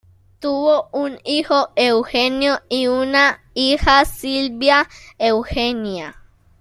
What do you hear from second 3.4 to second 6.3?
hija, Silvia Eugenia.